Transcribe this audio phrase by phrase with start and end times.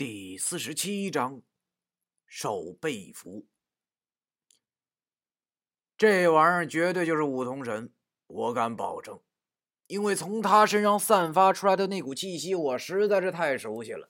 [0.00, 1.42] 第四十七章，
[2.26, 3.46] 手背符。
[5.98, 7.92] 这玩意儿绝对就是五通神，
[8.26, 9.20] 我敢保证，
[9.88, 14.08] 因为从他身上散发出来的那股气息，我实在是太熟悉了。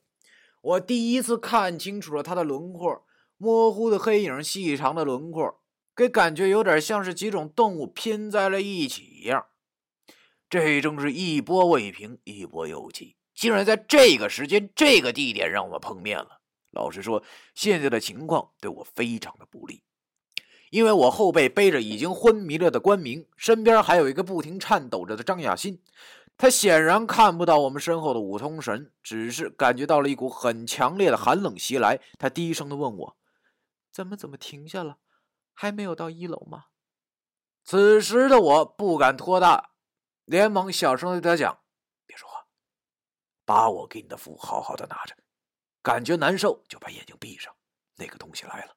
[0.62, 3.04] 我第一次看清楚了他的轮廓，
[3.36, 5.60] 模糊的黑影，细长的轮廓，
[5.96, 9.48] 给感觉有点像是几种动物拼在了一起一样。
[10.48, 13.16] 这正是一波未平，一波又起。
[13.40, 16.42] 竟然在这个时间、这个地点让我们碰面了。
[16.72, 19.82] 老实说，现在的情况对我非常的不利，
[20.68, 25.80] 因为我后背背着已经昏迷了的关明，身边还有一个不停颤抖着的张雅欣。
[26.36, 31.98] 他显然看不到我们身后的五通神，只是感觉到了一股很强烈的寒冷袭来。
[32.18, 33.16] 他低声的问我
[33.90, 34.98] ：“怎么怎么停下了？
[35.54, 36.64] 还没有到一楼吗？”
[37.64, 39.70] 此时的我不敢拖大，
[40.26, 41.59] 连忙小声对他讲。
[43.50, 45.14] 把我给你的符好好的拿着，
[45.82, 47.52] 感觉难受就把眼睛闭上。
[47.96, 48.76] 那个东西来了。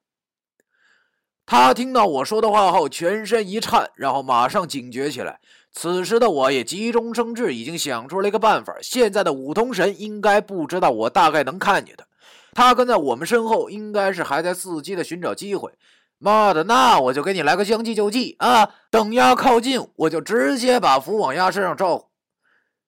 [1.46, 5.38] 他听到我说的话后，全身一颤，然后马上警觉起来。
[5.70, 8.74] 此时的我也急中生智，已经想出了一个办法。
[8.82, 12.04] 现在的五通神应该不知道我大概能看见他，
[12.52, 15.70] 他跟在我们身后，应该是还在伺机的寻找机会。
[16.18, 18.74] 妈的，那我就给你来个将计就计啊！
[18.90, 22.08] 等鸭靠近，我就直接把符往鸭身上招呼。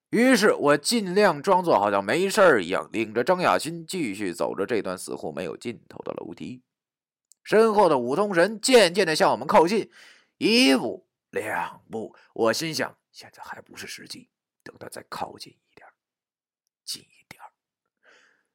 [0.09, 6.61] 于是我尽量装作好像没事儿一样，领着张亚新继续走着这段似乎没有尽头的楼梯。
[7.43, 9.89] 身后的五通神渐渐地向我们靠近，
[10.37, 12.15] 一步两步。
[12.33, 14.29] 我心想，现在还不是时机，
[14.63, 15.87] 等他再靠近一点，
[16.85, 17.41] 近一点。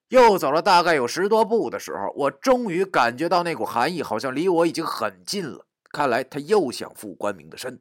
[0.08, 5.66] 又走了大概有十多步的时候，我终于感觉到那股寒意好像离我已经很近了。
[5.90, 7.80] 看来他又想附关明的身。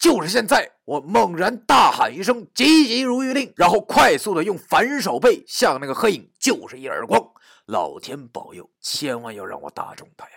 [0.00, 0.72] 就是现在！
[0.86, 7.22] 我猛然大喊一声，急急如律令，然后快速的用反手背向那个黑影就是一耳光。
[7.66, 10.32] 老天保佑，千万要让我打中他呀！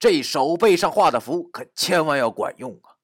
[0.00, 2.98] 这手背上画的符可千万要管用啊！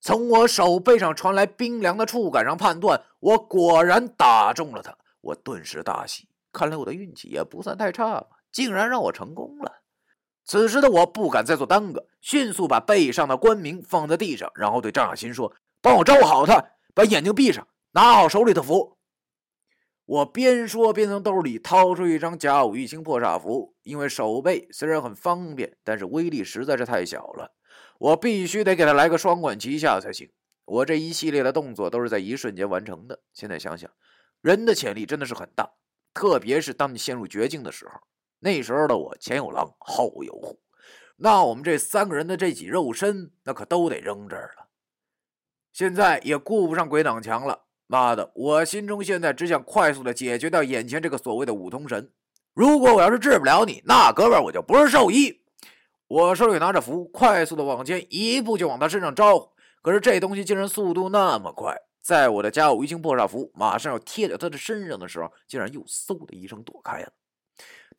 [0.00, 4.96] 从我手背上传来冰凉的触感上判断，我果然打中了他。
[5.20, 9.82] 我顿时大喜，看来我的运气也不算太差嘛，竟然让我成功了。
[10.44, 18.96] 此时的我不敢再做耽搁，迅速把背上的官名放在地上，然后对张亚新说：“帮我招好他，把眼睛闭上，拿好手里的符。”
[20.06, 27.52] 我边说边从兜里掏出一张甲午玉清破煞符，因为手背虽然很方便，但是威力实在是太小了，
[28.00, 30.28] 我必须得给他来个双管齐下才行。
[30.64, 33.20] 我这一系列的动作都是在一瞬间完成的。
[33.32, 33.88] 现在想想，
[34.40, 35.70] 人的潜力真的是很大，
[36.12, 38.00] 特别是当你陷入绝境的时候。
[38.40, 40.58] 那时候的我前有狼后有虎，
[41.16, 44.68] 那我们这三个人的这几肉身，那可都得扔这儿了。
[45.72, 47.66] 现在也顾不上鬼挡墙了。
[47.86, 52.12] 妈的，我心中现在只想快速的解决掉眼前这个所谓的五通神。
[52.54, 55.42] 如果我要是治不了你，那哥们我就不是兽医。
[56.06, 59.50] 我手里拿着符，快速的往前一步就往他身上招呼。
[59.82, 67.12] 可是这东西竟然速度那么快，在我的加五一星破煞符马上要贴在他的身上的时候，竟然又嗖的一声躲开了。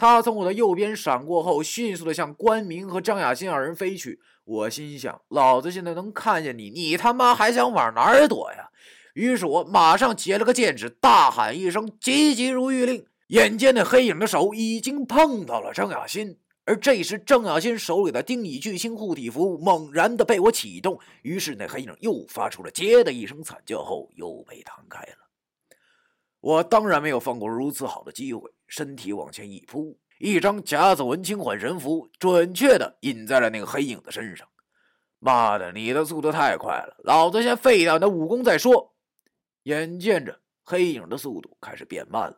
[0.01, 4.19] 他从我的右边闪过后，迅速的向关明和张雅欣二人飞去。
[4.45, 8.71] 我心想：老子现在能看见你，你他妈还想往哪儿躲呀？
[9.13, 13.05] 于是我马上结了个剑指，大喊一声，急急如律令。
[13.27, 25.17] 眼见那黑影的手已经碰到了张雅欣，而这时张雅欣手里的丁乙巨星护体符猛然的被我启动，于是那黑影又发出了“接”的一声惨叫，后又被弹开了。
[26.39, 28.49] 我当然没有放过如此好的机会。
[28.71, 34.47] 身体往前一扑，一张甲子文轻缓神符准确的印在了那个黑影的身上。
[35.19, 38.95] 妈的，你的速度太快了，老子先废掉你的武功再说。
[39.63, 42.37] 眼见着黑影的速度开始变慢了，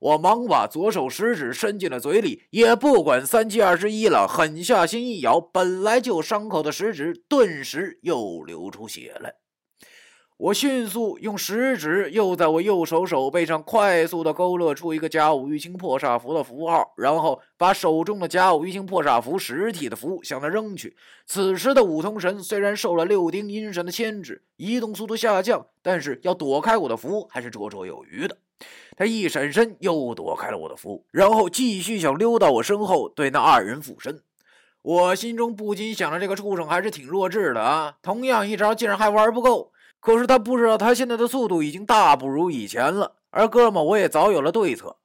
[0.00, 9.36] 我忙把左手食指伸进了嘴里，也不管三七二十一了，狠下心一咬，本来就伤口的食指顿时又流出血来。
[10.40, 20.96] 我迅速用食指又在我右手手背上快速的勾勒出一个甲午玉清破煞符的符号，然后把手中的甲午玉清破煞符实体的符向他扔去。
[21.26, 28.38] 此时的五通神虽然受了六丁阴神的牵制，移动速度下降，但是要躲开我的符还是绰绰有余的。
[28.96, 34.22] 他一闪身又躲开了我的符，然后继续想溜到我身后对那二人附身。
[34.80, 37.96] 我心中不禁想着，这个畜生还是挺弱智的啊！
[38.00, 39.72] 同样一招竟然还玩不够。
[40.00, 43.16] 可是他不知道，他现在的速度已经大不如以前了。
[43.30, 44.96] 而哥们，我也早有了对策。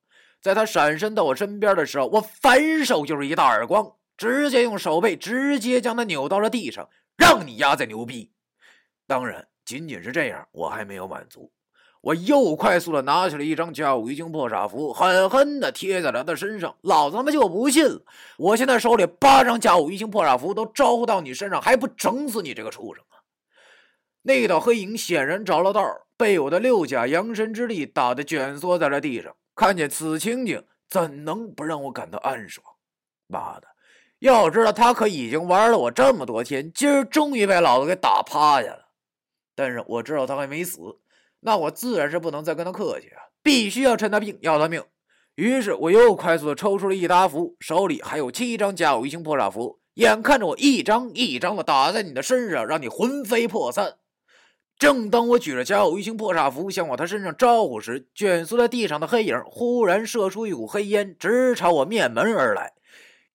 [0.41, 6.87] 在他闪身到我身边的时候，我反手就是一大耳光，直接用手背直接将他扭到了地上，
[7.17, 8.31] 让你丫再牛逼！
[9.07, 11.51] 当然，仅仅是这样，我还没有满足。
[12.01, 16.75] 我又快速的拿起了一张甲午一经破煞符，狠狠的贴在了他身上。
[16.81, 17.99] 老子他妈就不信了！
[18.37, 23.03] 我现在手里八张甲午一经破煞符都招呼到你身上，还不整死你这个畜生！
[24.27, 25.83] 那道黑影显然着了道，
[26.17, 29.35] 被我的六甲阳神之力打得蜷缩在了地上。
[29.55, 32.65] 看见此情景，怎能不让我感到暗爽？
[33.27, 33.67] 妈的！
[34.17, 38.87] 要知道他可已经玩了我这么多天，今儿终于被老子给打趴下了。
[39.55, 40.79] 但是我知道他还没死。
[41.41, 44.83] 那我自然是不能再跟他客气啊，必须要趁他病要他命。
[45.35, 53.97] 于是我又快速的抽出了一沓符，手里还有七张甲午一星破煞符，眼看着我一张一张的打在你的身上，让你魂飞魄散。
[54.77, 62.73] 正当我举着甲午一星破煞符想往他身上招呼时，卷缩在地上的黑影忽然射出一股黑烟，直朝我面门而来。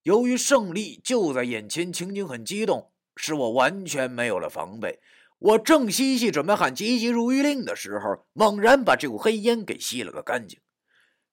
[0.03, 4.99] 由于胜利就在眼前，情景很激动，使我完全没有了防备。
[5.39, 10.59] 我正嬉戏准备喊“急急如律令”的时候，猛然把这股黑烟给吸了个干净。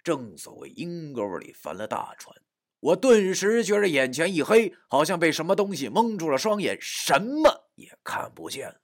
[0.03, 2.35] 正所谓阴沟里翻了大船，
[2.81, 8.77] 我顿时觉着眼前一黑，好像被什么东西蒙住了双眼，什么也看不见了。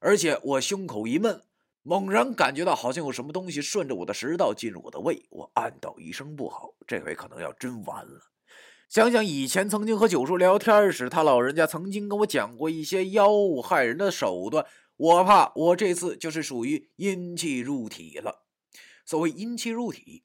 [0.00, 1.42] 而且我胸口一闷，
[1.82, 8.20] 猛然感觉到好像有什么东西顺着我的食道进入我的胃，我暗道一声不好，这回可能要真完了。
[8.88, 14.66] 想想以前曾经和九叔聊天时，他老人家曾经跟我讲过一些妖物害人的手段，
[14.96, 18.46] 我怕我这次就是属于阴气入体了。
[19.04, 20.24] 所谓阴气入体，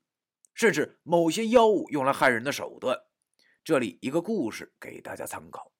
[0.53, 2.97] 是指某些妖物用来害人的手段。
[3.63, 5.71] 这里一个故事给大家参考：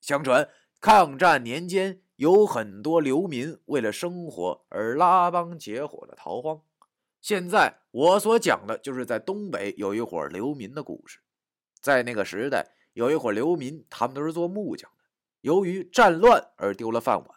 [0.00, 0.48] 相传
[0.80, 6.60] 抗战年间，有很多流民为了生活而拉帮结伙的逃荒。
[7.20, 11.20] 现在我所讲的就是在东北有一伙流民的故事。
[11.80, 15.04] 在那个时代，有一伙流民，他们都是做木匠的。
[15.40, 17.28] 由于战乱而丢了饭碗，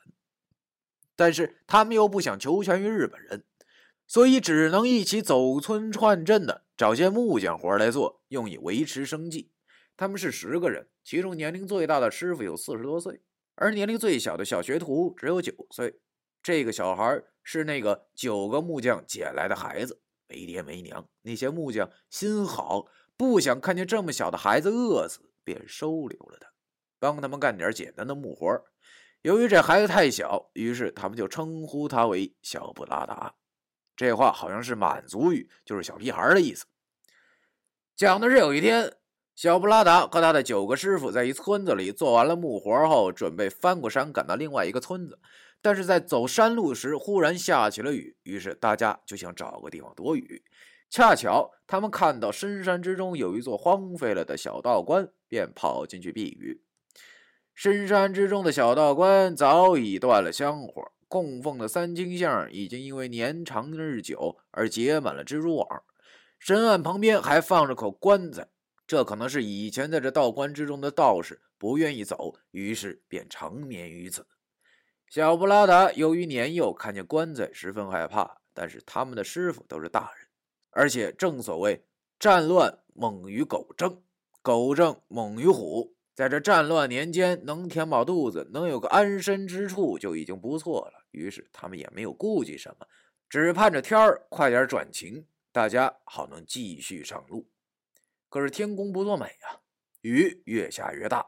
[1.16, 3.44] 但是他们又不想求全于日本人，
[4.08, 9.52] 所以只能一起走村串镇的找些木匠活来做，用以维持生计。
[9.98, 13.22] 他们是十个人，其中年龄最大的师傅有四十多岁，
[13.62, 16.00] 而年龄最小的小学徒只有九岁。
[16.42, 21.06] 这个小孩是那个九个木匠捡来的孩子，没爹没娘。
[21.24, 22.88] 那些木匠心好。
[23.18, 26.48] 不想看见这么小的孩子饿死，便收留了他，
[27.00, 28.64] 帮他们干点简单的木活。
[29.24, 33.36] 由于这孩子太小，于是他们就称呼他为小布拉达。
[33.98, 36.66] 这话好像是满族语，就是小屁孩的意思。
[37.98, 38.96] 讲的是有一天，
[39.40, 45.18] 小布拉达和他的九个师傅在一村子里做完了木活后，准备翻过山赶到另外一个村子。
[45.62, 50.44] 但是在走山路时，忽然下起了雨，于是大家就想找个地方躲雨。
[50.90, 56.62] 恰巧他们看到深山之中有一座荒废了的小道观，便跑进去避雨。
[57.56, 65.84] 深山之中的小道观早已断了香火，供奉的三清像已经因为年长日久而结满了蜘蛛网。
[66.38, 68.50] 神案旁边还放着口棺材，
[68.90, 74.26] 这可能是以前在这道观之中的道士不愿意走，于是便长眠于此。
[75.08, 80.28] 小布拉达由于年幼，看见棺材十分害怕，但是他们的师傅都是大人。
[80.72, 81.86] 而且正所谓
[82.18, 84.02] 战乱猛于狗正，
[84.42, 85.96] 狗正猛于虎。
[86.16, 91.06] 在这战乱年间，能填饱肚子，能有个安身之处就已经不错了。
[91.12, 92.88] 于是他们也没有顾忌什么，
[93.30, 97.46] 只盼着天儿快点转晴，大家好能继续上路。
[98.30, 99.60] 可是天公不作美啊，
[100.02, 101.26] 雨越下越大。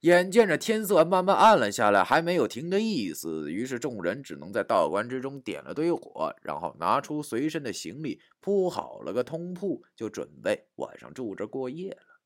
[0.00, 12.20] 眼见着天色慢慢暗了下来，还没有停的意思，于是众人只能在道观之中点了堆火，然后拿出随身的行李，铺好了个通铺，就准备晚上住这过夜了。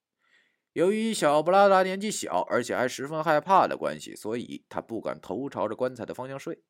[0.72, 6.62] 由于小布拉达年纪小，而且还十分害怕的关系，所以他不敢头朝着棺材的方向睡。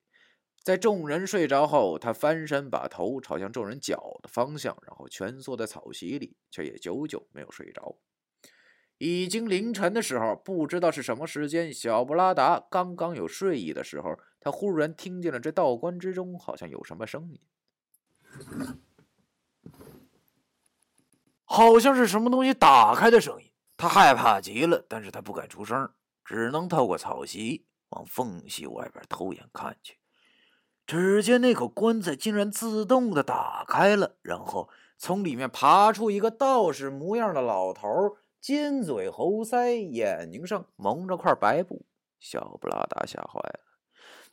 [0.64, 7.98] 在众人睡着后，他翻身把头朝向众人脚的方向，然后蜷缩在草席里，却也久久没有睡着。
[8.96, 17.40] 已经凌晨的时候，不知道是什么时间，小布拉达刚刚有睡意的时候，他忽然听见了这道观之中好像有什么声音，
[21.44, 23.50] 好像是什么东西打开的声音。
[23.76, 25.92] 他害怕极了，但是他不敢出声，
[26.24, 29.98] 只能透过草席往缝隙外边偷眼看去。
[30.86, 38.16] 只见那口棺材竟然自动的打开了，然后从里面爬出一个道士模样的老头。
[38.40, 41.86] 尖嘴猴腮，眼睛上蒙着块白布，
[42.20, 43.60] 小布拉达吓坏了。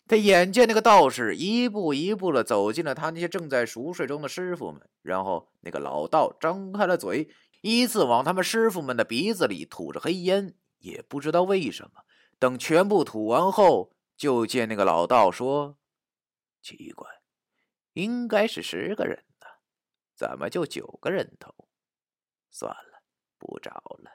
[0.05, 7.29] 他眼见那个道士一步一步的走进了他那些正在熟睡中的师傅们，然后那个老道张开了嘴，
[7.61, 10.55] 依次往他们师傅们的鼻子里吐着黑烟。
[10.79, 12.01] 也不知道为什么，
[12.37, 15.77] 等全部吐完后，就见那个老道说
[16.61, 17.09] ：“奇怪，
[17.93, 19.47] 应该是十个人呢，
[20.15, 21.53] 怎么就九个人头？
[22.49, 23.03] 算了，
[23.37, 24.11] 不找了。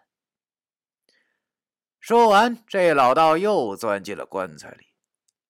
[1.99, 4.87] 说完，这老道又钻进了棺材里。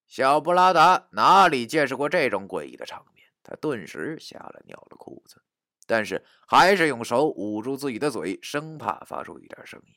[0.07, 3.29] 小布拉达哪里见识过这种诡异的场面？
[3.43, 5.43] 他顿时吓了尿了裤子，
[5.87, 9.95] 但是还是用手捂住自己的嘴，生怕发出一点声音。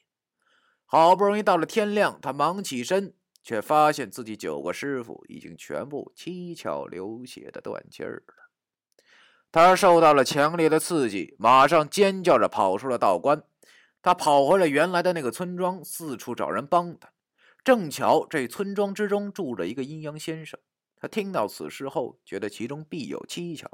[0.86, 3.16] 好不容易到了天亮，他忙起身。
[3.42, 8.34] 却发现自己九个师傅已经全部七窍流血的断气儿了。
[9.52, 13.44] 他受到了强烈的刺激，马上尖叫着跑出了道观。
[14.02, 17.10] 他跑回了原来的那个村庄，四处找人帮他。
[17.64, 20.60] 正巧这村庄之中住着一个阴阳先生。
[20.96, 23.70] 他听到此事后，觉得其中必有蹊跷，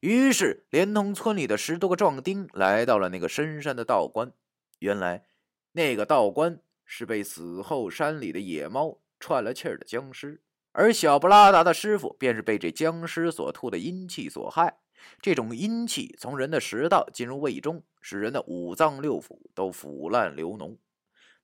[0.00, 4.32] 于是连同村里的十多个壮丁来到了那个深山的道观。
[4.80, 5.24] 原来，
[5.72, 8.98] 那个道观是被死后山里的野猫。
[9.20, 14.78] 喘了气儿的僵尸，而小布拉达的师傅便是被这僵尸所吐的阴气所害。
[15.22, 20.78] 这种阴气从人的食道进入胃中，使人的五脏六腑都腐烂流脓。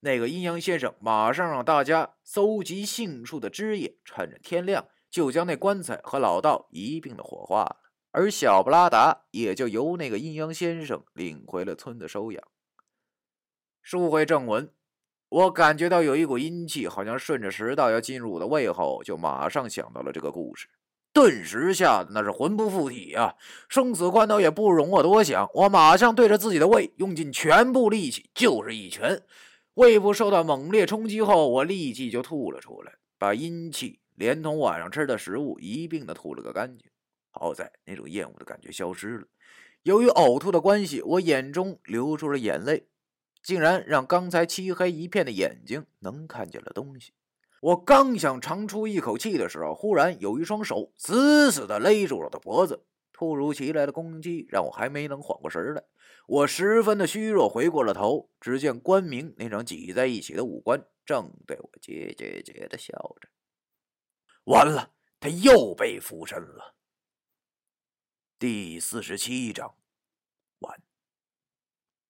[0.00, 7.76] 那个阴阳先生马上让大家搜集杏树的枝叶，趁着天亮就将那棺材和老道一并的火化了。
[8.12, 12.42] 而小布拉达也就由那个阴阳先生领回了村子收养。
[13.82, 14.75] 书回正文。
[15.28, 20.68] 我感觉到有一股阴气，好像顺着食道要进入我的胃后，就马上想到了这个故事，
[21.12, 23.34] 顿时吓得那是魂不附体啊！
[23.68, 29.20] 生死关头也不容我多想，我马上对着自己的胃用尽全部力气就是一拳，
[29.74, 36.86] 胃部受到猛烈冲击后，我立即就吐了出来，把阴气连同晚上吃的食物一并的吐了个干净。
[37.30, 39.26] 好在那种厌恶的感觉消失了，
[39.82, 42.86] 由于呕吐的关系，我眼中流出了眼泪。
[43.46, 47.12] 竟然让刚才漆黑一片的眼睛能看见了东西。
[47.60, 52.84] 我刚想长出一口气的时候，忽然有一双手死死地勒住了我的脖子。
[53.12, 55.84] 突如其来的攻击让我还没能缓过神来，
[56.26, 63.28] 我十分的虚弱，回过了头，只见关明那张挤在一起的五官正对我桀桀桀的笑着。
[64.46, 66.74] 完了，他又被附身了。
[68.40, 69.76] 第四十七章。